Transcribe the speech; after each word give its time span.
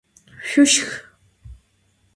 Şüşşx! 0.47 0.85